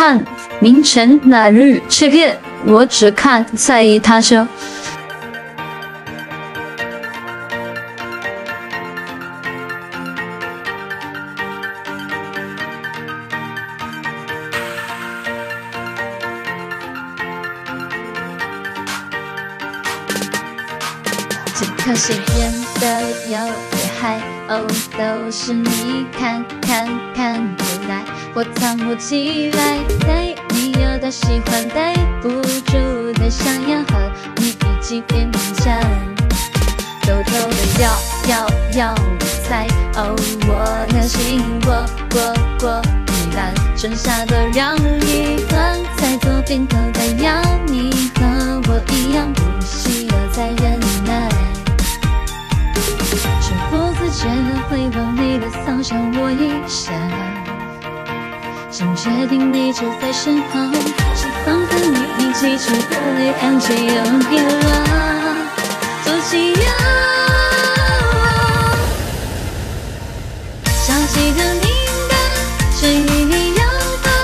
[0.00, 0.24] 看
[0.60, 4.46] 明晨那日切片，我只看在意他生。
[21.56, 24.64] 这颗心变得有点嗨哦，
[24.96, 35.76] 都是你看看看不来，我藏不起来，对你有的喜欢，逮不住的想要和你一起变名将，
[37.02, 37.90] 偷偷的要
[38.28, 38.46] 要
[38.78, 38.94] 要
[39.42, 40.14] 猜哦，
[40.46, 45.58] 我的心过过过一半，剩下的让你放
[45.96, 51.28] 在左边口袋，要你和我一样不需要再忍耐。
[53.40, 56.92] 是不自觉的会往你的方向我一下，
[58.78, 60.72] 想确定你就在身旁，
[61.12, 64.70] 是仿佛你一起去的黑暗却又变了，
[66.04, 66.62] 多奇妙。
[70.64, 71.62] 小溪的敏
[72.08, 72.16] 感，
[72.78, 73.62] 是与你有
[74.00, 74.14] 关，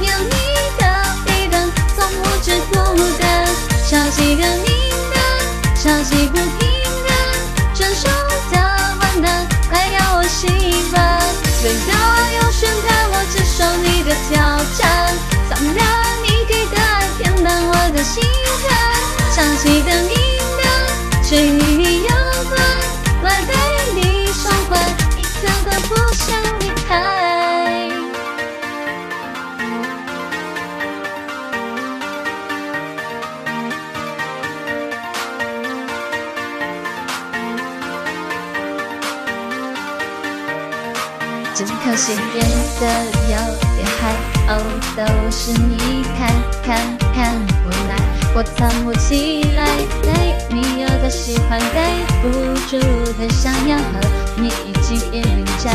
[0.00, 0.32] 有你
[0.78, 0.82] 的
[1.26, 2.74] 陪伴，从不知孤
[3.20, 3.46] 单。
[3.84, 4.66] 小溪的敏
[5.12, 5.20] 感，
[5.76, 6.66] 小溪不平
[41.64, 42.46] 这颗心变
[42.80, 42.86] 得
[43.24, 43.36] 有
[43.74, 44.14] 点嗨
[44.48, 44.50] 哦，
[44.96, 46.32] 都是你看
[46.64, 47.98] 看看不来，
[48.32, 49.66] 我藏不起来，
[50.00, 50.06] 对
[50.54, 52.30] 你有的喜欢，对不
[52.70, 52.78] 住
[53.18, 53.98] 的想要和
[54.36, 55.74] 你一起变名将，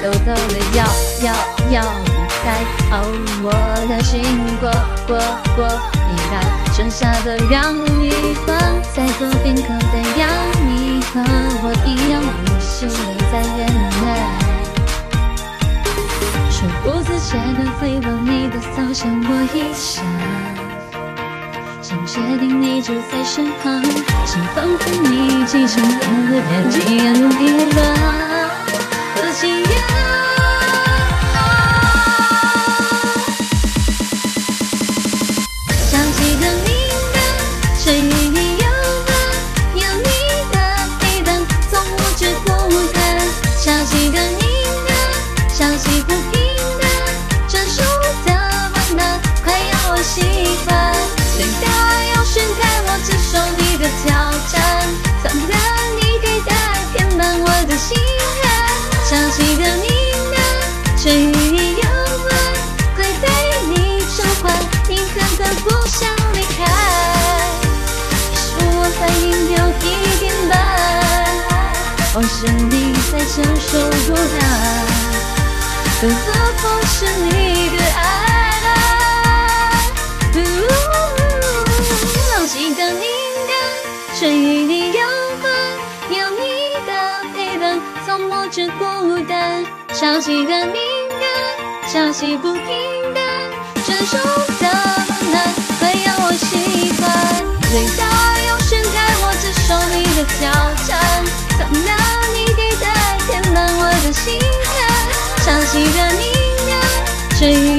[0.00, 0.86] 偷偷的要
[1.22, 1.34] 要
[1.72, 2.12] 要离
[2.44, 2.44] 开
[2.92, 3.02] 哦，
[3.42, 3.50] 我
[3.88, 4.22] 的心
[4.60, 4.70] 过
[5.08, 5.18] 过
[5.56, 6.32] 过一半，
[6.72, 8.56] 剩下的让你放
[8.94, 10.22] 在左边口袋，让
[10.64, 11.20] 你和
[11.64, 12.22] 我一样
[22.14, 23.82] 确定你就在身旁，
[24.24, 27.42] 是仿佛你一起成变的眼睛又一
[27.74, 27.82] 乱，
[29.16, 29.68] 多奇妙。
[35.90, 36.70] 小溪的敏
[37.12, 37.16] 感，
[37.76, 37.98] 是与
[38.28, 38.64] 你有
[39.04, 39.12] 关，
[39.74, 40.08] 有你
[40.52, 40.56] 的
[41.00, 42.48] 陪伴，从无知孤
[42.92, 43.02] 单。
[43.56, 44.40] 小溪的敏
[44.86, 44.96] 感，
[45.52, 46.38] 小溪不平
[46.80, 46.88] 淡，
[47.48, 47.82] 成熟
[48.24, 50.20] 的完蛋，快要我习
[50.64, 50.83] 惯。
[51.36, 54.14] 对到爱要宣开，我接受你的挑
[54.52, 54.54] 战，
[55.22, 55.50] 放任
[55.96, 56.54] 你给的爱
[56.92, 57.98] 填满我的心
[58.40, 58.44] 坎。
[59.04, 59.90] 小溪的敏
[60.30, 60.36] 感，
[60.96, 61.82] 却与你有
[62.22, 62.32] 关，
[62.96, 63.26] 会被
[63.68, 63.74] 你
[64.16, 64.44] 召唤，
[64.88, 66.58] 一刻都不想离开。
[68.30, 69.84] 也许我反应有一
[70.20, 70.52] 点慢，
[72.14, 73.68] 或是你在承受
[74.06, 74.40] 孤单，
[76.00, 76.14] 可能
[76.62, 77.78] 不是你的
[88.14, 89.64] 伴，从不知孤单。
[89.92, 90.74] 小溪的敏
[91.10, 92.62] 感，小溪不平
[93.14, 93.22] 淡，
[93.84, 94.16] 成熟
[94.60, 94.66] 的
[95.32, 97.04] 难，会让我习惯。
[97.70, 100.50] 对到爱又宣开，我接受你的挑
[100.86, 100.92] 战，
[101.58, 101.88] 放任
[102.34, 104.72] 你给的爱填满我的心坎。
[105.44, 106.22] 小溪的敏
[106.68, 106.72] 感，
[107.38, 107.73] 却与。